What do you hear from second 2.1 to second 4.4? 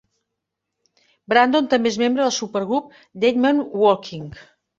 del supergrup Dead Men Walking.